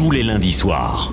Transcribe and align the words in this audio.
tous 0.00 0.10
les 0.10 0.22
lundis 0.22 0.52
soirs. 0.52 1.12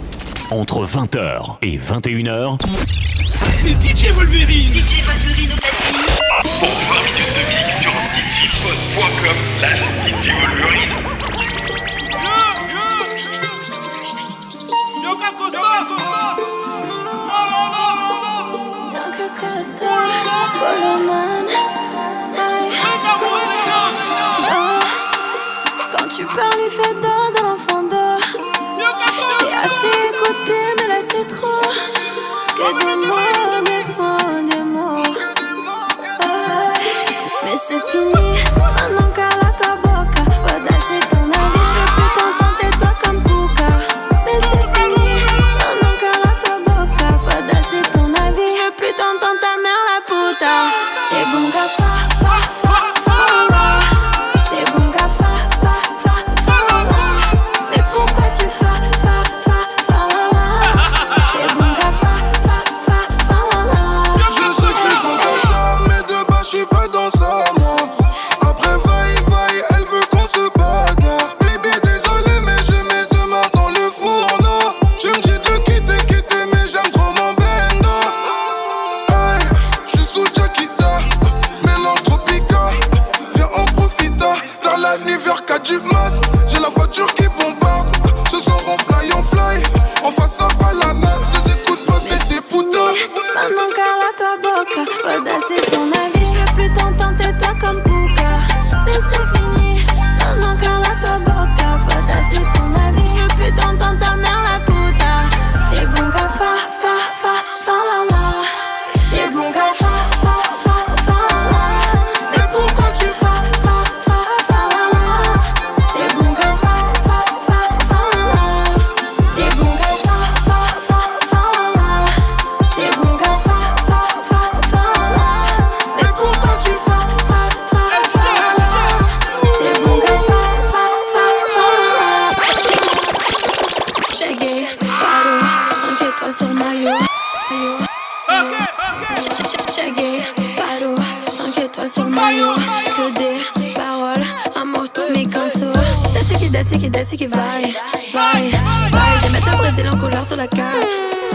Entre 0.50 0.86
20h 0.86 1.58
et 1.62 1.78
21h, 1.78 2.58
c'est 2.86 3.76
DJ 3.82 4.14
Wolverine. 4.14 4.72
DJ 4.72 5.04
Wolverine 5.04 5.52
au 5.52 5.58
platine. 5.58 6.00
Pour 6.58 6.70
20 6.70 6.96
minutes 7.04 7.34
de 7.36 7.44
mix 7.52 7.82
sur 7.82 7.92
djpod.com 8.38 9.38
slash 9.60 9.82
DJ 10.06 10.32
Wolverine. 10.40 10.94
Costa, 19.38 19.96
Quand 25.92 26.08
tu 26.16 26.24
parles, 26.24 26.62
il 26.66 26.72
fait 26.72 27.07
Que 32.58 32.70
des 32.80 32.96
mots, 33.08 33.62
des 33.70 33.84
mots, 33.98 34.42
des 34.50 34.64
mots. 34.64 35.04
Ouais. 36.22 36.74
Mais 37.44 37.58
c'est 37.68 37.82
fini, 37.92 38.27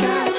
God. 0.00 0.31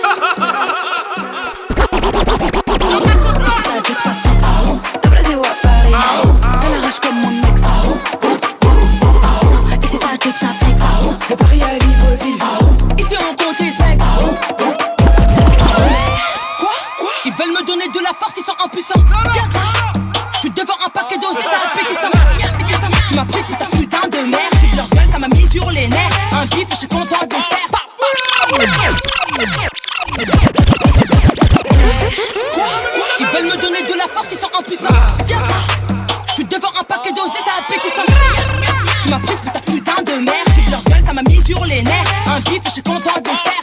M'as 39.14 39.20
prise 39.20 39.42
pour 39.42 39.52
ta 39.52 39.60
putain 39.60 40.02
de 40.02 40.26
merde. 40.26 40.48
J'ai 40.56 40.62
vu 40.64 40.72
leur 40.72 40.84
gueule, 40.86 41.04
ça 41.06 41.14
m'a 41.14 41.22
mis 41.22 41.40
sur 41.40 41.64
les 41.66 41.84
nerfs. 41.84 42.14
Un 42.26 42.40
bif, 42.40 42.62
je 42.66 42.72
suis 42.72 42.82
content 42.82 43.12
de 43.24 43.30
faire. 43.30 43.62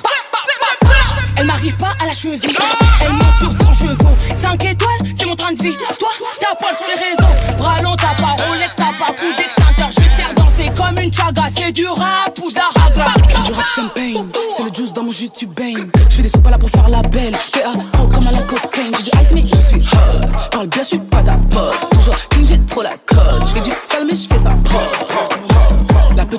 Elle 1.36 1.46
m'arrive 1.46 1.76
pas 1.76 1.92
à 2.00 2.06
la 2.06 2.14
cheville. 2.14 2.56
Elle 3.00 3.12
monte 3.14 3.36
sur 3.40 3.50
ses 3.50 3.86
chevaux. 3.86 4.16
5 4.36 4.64
étoiles, 4.64 4.98
c'est 5.18 5.26
mon 5.26 5.34
train 5.34 5.50
de 5.50 5.60
vie. 5.60 5.76
Toi, 5.98 6.08
t'as 6.40 6.54
poil 6.54 6.72
sur 6.76 6.86
les 6.86 7.04
réseaux. 7.04 7.56
Bras 7.58 7.82
long, 7.82 7.96
t'as 7.96 8.14
pas 8.14 8.36
Rolex, 8.46 8.76
t'as 8.76 8.92
pas 8.96 9.12
coup 9.12 9.32
d'extincteur. 9.36 9.90
Je 9.90 10.00
vais 10.00 10.08
te 10.10 10.16
faire 10.20 10.34
danser 10.34 10.70
comme 10.76 11.02
une 11.02 11.12
chaga. 11.12 11.42
C'est 11.52 11.72
du 11.72 11.88
rap 11.88 12.38
ou 12.44 12.52
d'arabe. 12.52 13.26
J'ai 13.28 13.42
du 13.50 13.52
rap 13.52 13.66
champagne. 13.74 14.26
C'est 14.56 14.62
le 14.62 14.72
juice 14.72 14.92
dans 14.92 15.02
mon 15.02 15.10
jus, 15.10 15.30
tu 15.30 15.46
baignes. 15.46 15.90
Je 16.10 16.14
fais 16.14 16.22
des 16.22 16.28
soupes 16.28 16.48
là 16.48 16.58
pour 16.58 16.70
faire 16.70 16.88
la 16.88 17.02
belle. 17.02 17.36
PA, 17.52 17.72
trop 17.92 18.06
comme 18.06 18.28
à 18.28 18.30
la 18.30 18.42
cocaine. 18.42 18.92
J'ai 18.98 19.10
du 19.10 19.20
ice, 19.20 19.32
mais 19.34 19.44
je 19.44 19.56
suis 19.56 19.96
hot. 19.96 20.28
Parle 20.52 20.68
bien, 20.68 20.82
je 20.82 20.88
suis 20.88 20.98
pas 21.00 21.24
ta 21.24 21.32
pote. 21.32 21.90
Toujours 21.90 22.14
clean, 22.28 22.44
j'ai 22.46 22.60
trop 22.66 22.82
la 22.82 22.94
cote. 23.04 23.46
Je 23.46 23.52
fais 23.52 23.60
du 23.62 23.72
sale, 23.84 24.04
mais 24.06 24.14
je. 24.14 24.29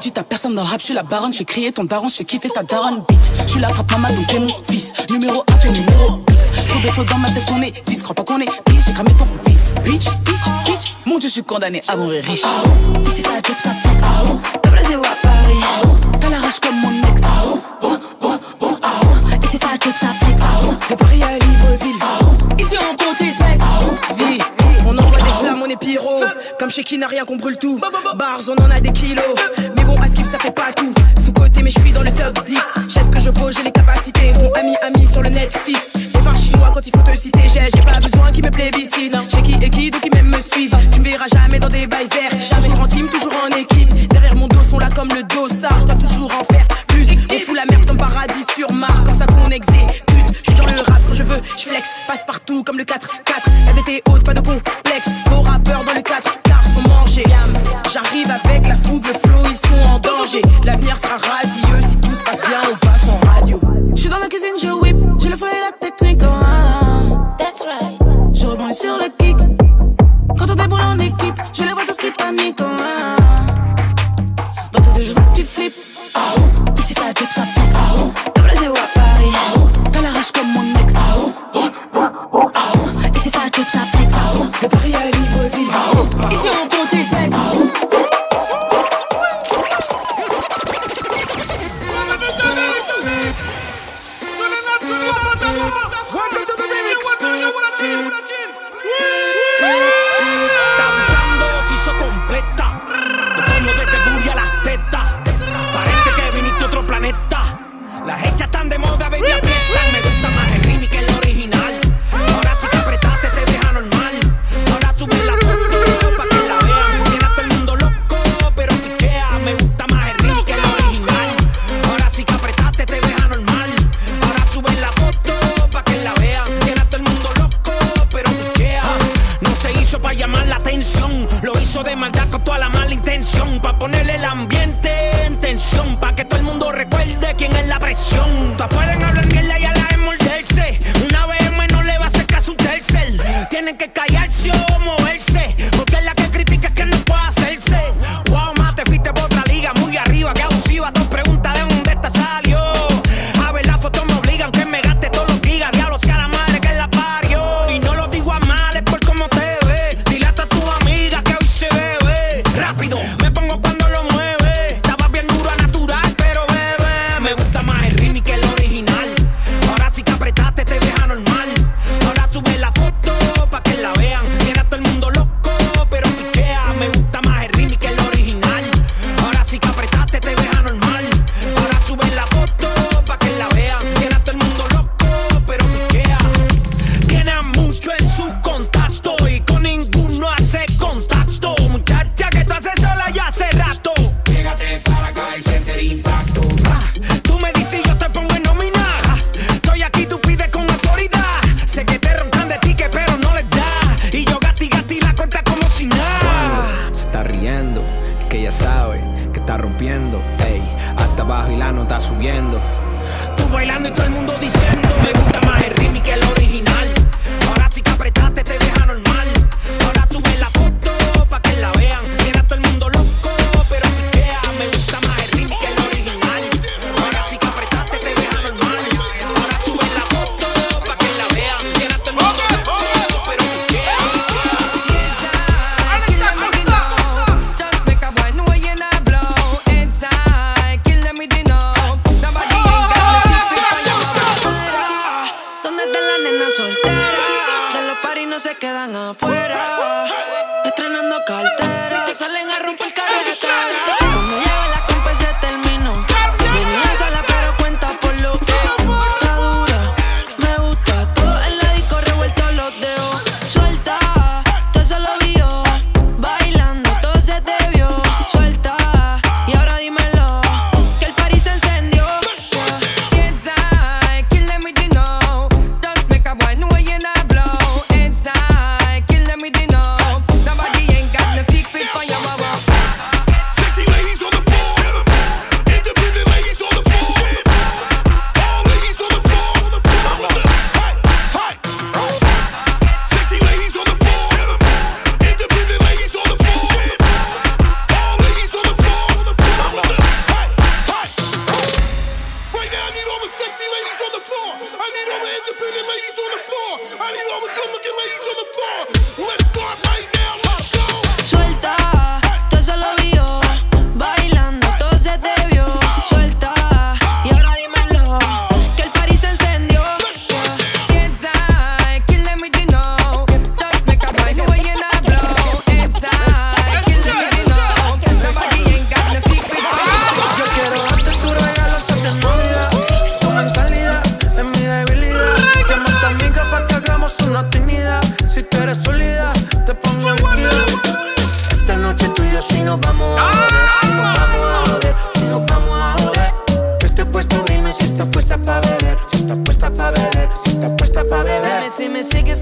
La 0.01 0.03
petite, 0.03 0.15
t'as 0.15 0.23
personne 0.23 0.55
dans 0.55 0.63
le 0.63 0.67
rap, 0.67 0.79
je 0.79 0.85
suis 0.85 0.93
la 0.95 1.03
baronne, 1.03 1.31
je 1.31 1.43
crier 1.43 1.71
ton 1.71 1.83
daron, 1.83 2.07
je 2.07 2.23
kiffer 2.23 2.49
ta 2.49 2.63
daronne, 2.63 3.03
bitch. 3.07 3.19
Je 3.45 3.51
suis 3.51 3.59
la 3.59 3.67
maman, 3.67 4.07
donc 4.15 4.25
t'es 4.25 4.39
mon 4.39 4.47
fils. 4.67 4.93
Numéro 5.11 5.43
1, 5.47 5.57
t'es 5.57 5.69
numéro 5.69 6.23
10. 6.25 6.65
Trop 6.65 6.79
de 6.79 6.87
faux 6.87 7.03
dans 7.03 7.19
ma 7.19 7.29
tête, 7.29 7.43
on 7.55 7.61
est 7.61 7.85
10. 7.85 8.01
Crois 8.01 8.15
pas 8.15 8.23
qu'on 8.23 8.39
est 8.39 8.49
bitch, 8.65 8.83
j'ai 8.83 8.93
cramé 8.93 9.13
ton 9.13 9.25
fils. 9.45 9.71
Bitch, 9.85 10.05
bitch, 10.23 10.65
bitch. 10.65 10.95
Mon 11.05 11.19
dieu, 11.19 11.29
je 11.29 11.33
suis 11.33 11.43
condamné 11.43 11.83
à 11.87 11.95
mourir 11.95 12.23
riche. 12.23 12.41
Si 13.13 13.21
ça 13.21 13.39
drip, 13.43 13.59
ça 13.61 13.69
flex. 13.83 14.03
Brésil 14.71 14.97
ou 14.97 15.01
à 15.01 15.15
Paris 15.21 15.61
Elle 16.25 16.33
arrache 16.33 16.59
comme 16.59 16.81
mon 16.81 16.89
ex. 17.07 17.21
Comme 26.59 26.69
chez 26.69 26.83
qui 26.83 26.97
n'a 26.97 27.07
rien 27.07 27.25
qu'on 27.25 27.37
brûle 27.37 27.57
tout. 27.57 27.79
Bars, 27.79 28.41
on 28.47 28.61
en 28.61 28.69
a 28.69 28.79
des 28.79 28.91
kilos. 28.91 29.23
Mais 29.77 29.83
bon, 29.83 29.95
à 29.95 30.07
skip, 30.07 30.25
ça 30.25 30.39
fait 30.39 30.51
pas 30.51 30.71
tout? 30.75 30.93
Sous 31.17 31.33
côté, 31.33 31.61
mais 31.63 31.71
je 31.71 31.79
suis 31.79 31.91
dans 31.91 32.03
le 32.03 32.11
top 32.11 32.43
10. 32.45 32.57
J'ai 32.87 33.01
ce 33.01 33.09
que 33.09 33.19
je 33.19 33.29
vaux, 33.29 33.51
j'ai 33.51 33.63
les 33.63 33.71
capacités. 33.71 34.33
Font 34.33 34.51
ami, 34.59 34.73
ami 34.81 35.07
sur 35.07 35.21
le 35.21 35.29
net, 35.29 35.57
fils. 35.65 35.91
Et 35.95 36.23
par 36.23 36.35
chinois 36.35 36.71
quand 36.73 36.85
il 36.85 36.91
faut 36.95 37.03
te 37.03 37.15
citer. 37.15 37.41
J'ai 37.53 37.67
j'ai 37.73 37.81
pas 37.81 37.99
besoin 37.99 38.31
qu'ils 38.31 38.43
me 38.43 38.51
plébiscitent. 38.51 39.17
J'ai 39.29 39.41
qui 39.41 39.57
et 39.63 39.69
qui, 39.69 39.91
donc 39.91 40.01
ils 40.05 40.13
même 40.13 40.27
me 40.27 40.39
suivent. 40.39 40.75
Tu 40.91 40.99
me 40.99 41.09
verras 41.09 41.27
jamais 41.33 41.59
dans 41.59 41.69
des 41.69 41.87
baisers. 41.87 42.31
Toujours 42.55 42.79
en 42.79 42.87
team, 42.87 43.07
toujours 43.09 43.33
en 43.43 43.55
équipe. 43.55 44.09
Derrière 44.09 44.35
mon 44.35 44.47
dos 44.47 44.61
sont 44.61 44.79
là 44.79 44.87
comme 44.95 45.09
le 45.09 45.23
dossard. 45.23 45.79
Je 45.80 45.80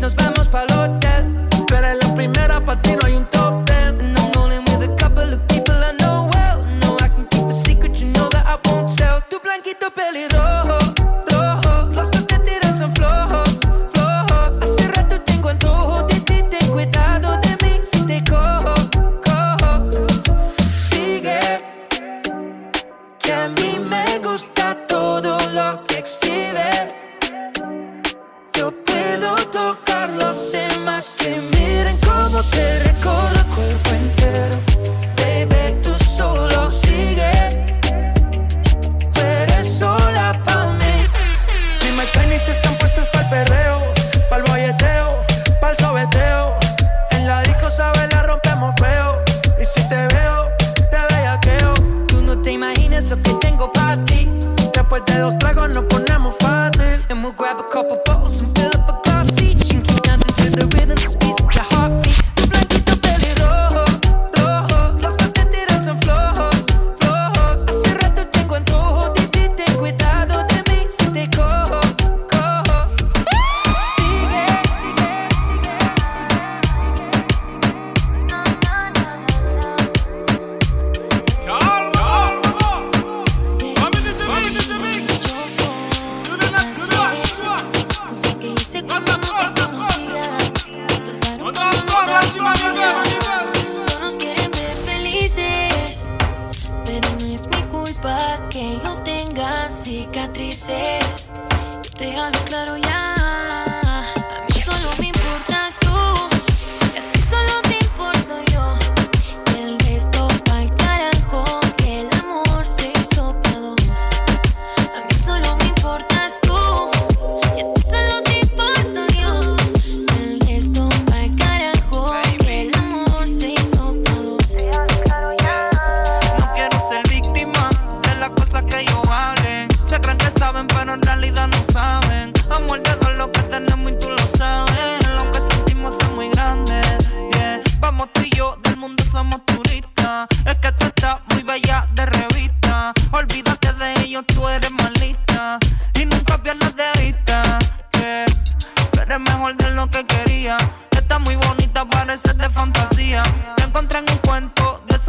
nos 0.10 0.16
vemos 0.16 0.48
pa'l 0.48 0.72
hotel. 0.72 1.48
Tú 1.50 1.76
en 1.76 2.00
la 2.00 2.16
primera, 2.16 2.60
pa' 2.66 2.82
ti 2.82 2.96
hay 3.06 3.16
un 3.16 3.26
toque. 3.26 3.39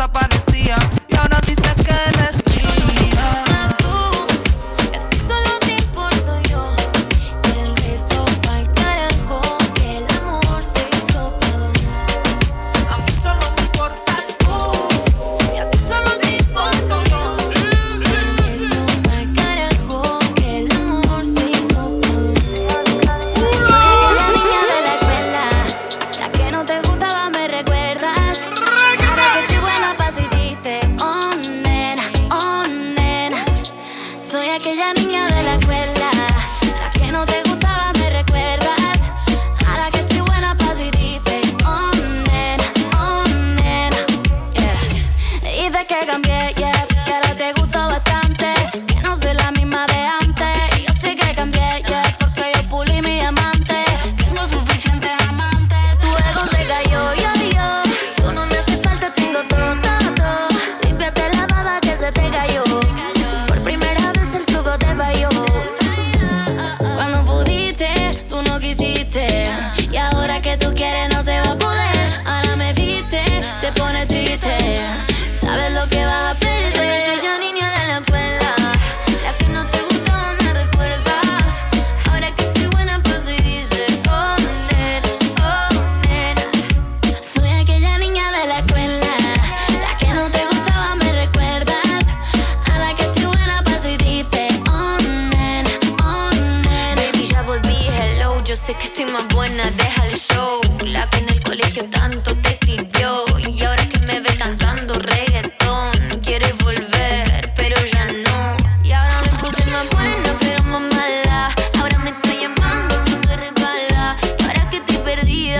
pasa 0.01 0.09
para 0.09 0.30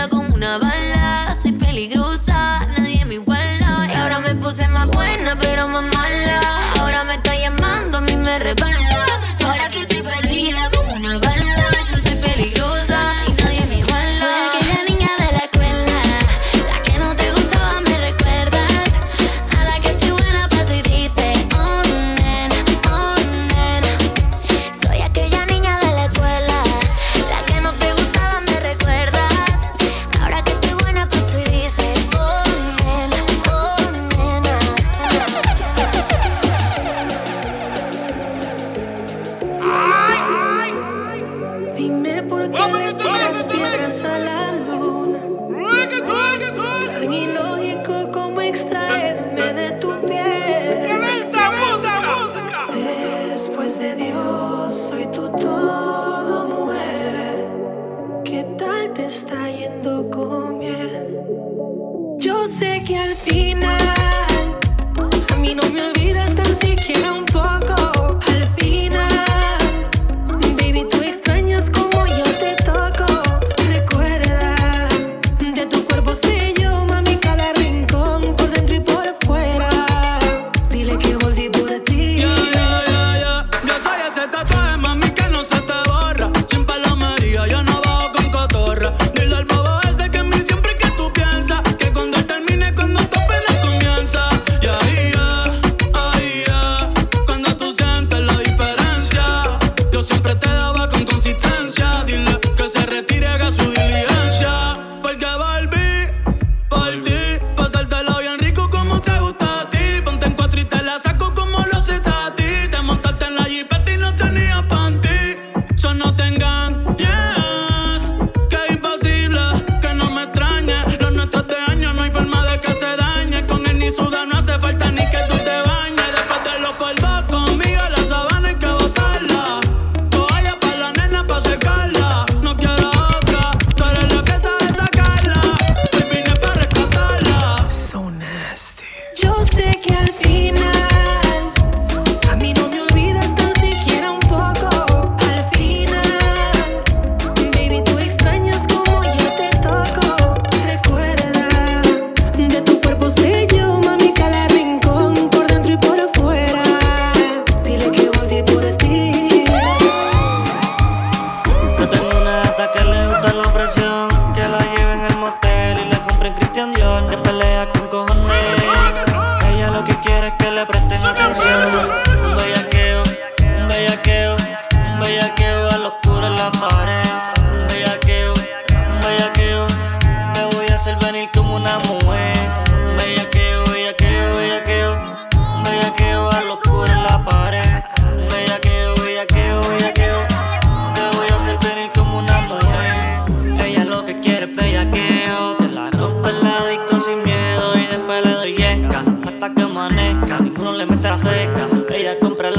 como 0.09 0.35
una 0.35 0.59
bala. 0.59 1.35
Soy 1.41 1.53
peligrosa, 1.53 2.67
nadie 2.79 3.05
me 3.05 3.15
iguala. 3.15 3.89
Y 3.89 3.95
ahora 3.97 4.21
me 4.21 4.35
puse 4.35 4.69
más 4.69 4.87
buena, 4.87 5.37
pero 5.39 5.69
más 5.69 5.83
mala. 5.83 6.50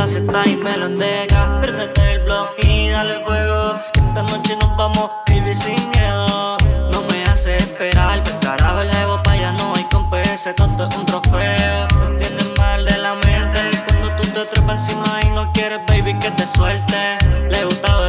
la 0.01 0.07
Z 0.07 0.47
y 0.47 0.55
me 0.55 0.77
lo 0.77 0.87
endeja. 0.87 1.61
Préndete 1.61 2.13
el 2.13 2.23
blog 2.23 2.49
y 2.63 2.89
dale 2.89 3.23
fuego. 3.23 3.75
Esta 3.93 4.23
noche 4.23 4.55
nos 4.55 4.75
vamos 4.75 5.11
a 5.11 5.31
vivir 5.31 5.55
sin 5.55 5.77
miedo. 5.91 6.57
No 6.91 7.03
me 7.03 7.23
hace 7.25 7.57
esperar, 7.57 8.23
pero 8.23 8.39
carajo 8.39 8.81
el 8.81 8.89
ego 8.89 9.21
pa' 9.21 9.35
ya 9.35 9.51
no 9.51 9.75
hay 9.75 9.83
con 9.91 10.09
PS, 10.09 10.55
todo 10.55 10.87
es 10.89 10.97
un 10.97 11.05
trofeo. 11.05 11.87
Tienes 12.17 12.49
mal 12.57 12.83
de 12.83 12.97
la 12.97 13.13
mente 13.13 13.61
cuando 13.85 14.15
tú 14.15 14.23
te 14.23 14.43
trepas 14.45 14.89
encima 14.89 15.19
y 15.21 15.29
no 15.35 15.51
quieres, 15.53 15.81
baby, 15.87 16.17
que 16.17 16.31
te 16.31 16.47
suelte. 16.47 17.19
Le 17.51 17.63
gustaba 17.65 18.00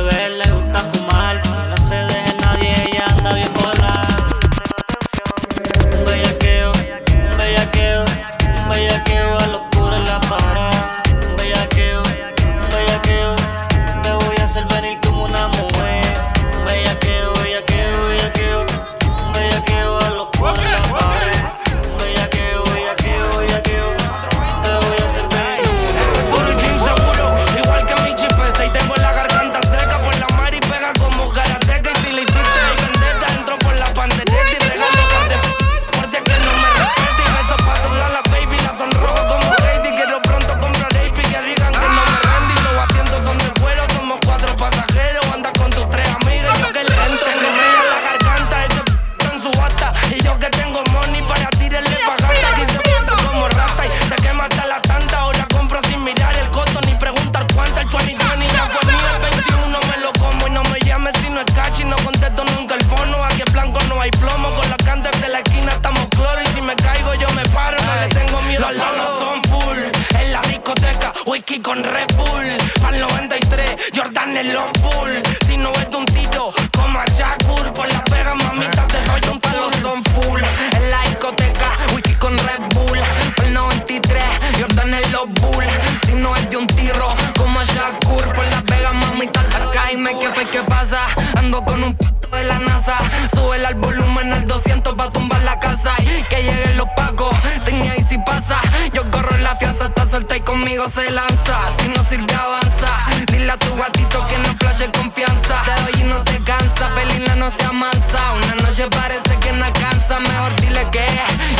se 100.93 101.11
lanza, 101.11 101.57
si 101.79 101.89
no 101.89 102.05
sirve 102.05 102.35
avanza. 102.35 102.91
Dile 103.29 103.51
a 103.51 103.57
tu 103.57 103.75
gatito 103.77 104.27
que 104.29 104.37
no 104.39 104.55
flashe 104.59 104.91
confianza. 104.93 105.63
Te 105.65 105.83
doy 105.83 106.01
y 106.03 106.05
no 106.05 106.23
se 106.23 106.43
cansa, 106.43 106.89
felina 106.95 107.35
no 107.37 107.51
se 107.51 107.65
amansa. 107.65 108.21
Una 108.37 108.55
noche 108.57 108.87
parece 108.91 109.39
que 109.41 109.53
no 109.53 109.65
alcanza, 109.65 110.21
mejor 110.21 110.55
dile 110.61 110.87
que 110.91 111.05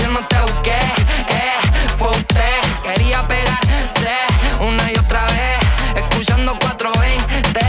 yo 0.03 0.09
no 0.11 0.21
te 0.27 0.39
busqué, 0.41 0.81
eh, 1.29 1.97
fue 1.99 2.11
usted. 2.11 2.61
Quería 2.83 3.27
pegarse 3.27 4.17
una 4.61 4.93
y 4.93 4.97
otra 4.97 5.25
vez, 5.25 6.03
escuchando 6.03 6.59
420, 6.59 7.61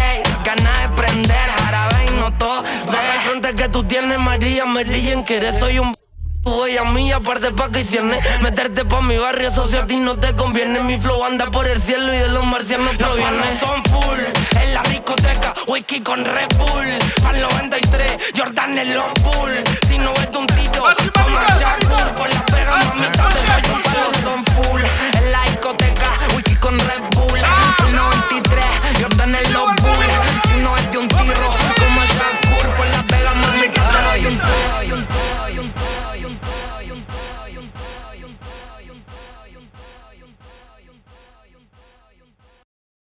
ganas 0.43 0.82
de 0.82 0.89
prender, 0.89 1.49
jarabe 1.63 2.06
y 2.08 2.19
no 2.19 2.32
tose. 2.34 2.91
La 2.91 3.21
frente 3.26 3.56
que 3.56 3.69
tú 3.69 3.84
tienes, 3.84 4.19
María, 4.19 4.65
me 4.65 4.84
ríen 4.84 5.23
que 5.23 5.38
eres 5.38 5.60
soy 5.60 5.80
un 5.80 5.95
Tú 6.44 6.66
ella 6.66 6.84
mía, 6.84 7.18
aparte 7.18 7.52
pa' 7.52 7.70
que 7.72 7.80
hicienes. 7.82 8.20
Meterte 8.42 8.84
pa' 8.86 9.02
mi 9.02 9.18
barrio, 9.18 9.50
socio 9.52 9.80
a 9.80 9.88
ti 9.88 9.98
no 9.98 10.18
te 10.18 10.36
conviene. 10.36 10.82
Mi 10.82 11.00
flow 11.00 11.24
anda 11.24 11.50
por 11.50 11.68
el 11.68 11.82
cielo 11.82 12.14
y 12.14 12.18
de 12.18 12.30
los 12.30 12.44
marcianos 12.46 12.96
proviene. 12.98 13.38
Los 13.38 13.60
son 13.60 13.84
full, 13.86 14.20
en 14.62 14.74
la 14.74 14.82
discoteca, 14.84 15.54
whisky 15.68 16.02
con 16.02 16.24
Red 16.24 16.50
Bull. 16.58 16.86
Pa'l 17.24 17.40
93, 17.40 18.18
Jordan 18.38 18.78
en 18.78 18.94
los 18.94 19.06
pool. 19.24 19.64
Si 19.88 19.98
no 19.98 20.14
ves 20.14 20.30
un 20.38 20.48
tito, 20.48 20.84
toma 21.14 21.46
Shakur. 21.60 22.16
Por 22.16 22.34
la 22.34 22.46
pega, 22.46 22.76
mamita, 22.78 23.30
te 23.30 23.40
doy 23.40 23.76
un 23.76 23.82
palo. 23.82 24.08
Son 24.22 24.46
full, 24.56 24.82
en 25.18 25.32
la 25.32 25.42
discoteca, 25.44 26.10
whisky 26.36 26.56
con 26.56 26.78
Red 26.78 27.04
Bull. 27.16 27.40
Pa'l 27.78 27.96
93, 27.96 28.66
Jordan 29.02 29.36
en 29.36 29.54
los 29.54 29.76
bull. 29.82 30.06
Si 30.46 30.54
no 30.58 30.74
ves 30.74 30.92
de 30.92 30.98
un 30.98 31.08
tiro, 31.08 31.54